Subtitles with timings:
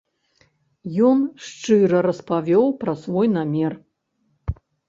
[1.07, 1.19] Ён
[1.49, 3.73] шчыра распавёў пра свой намер.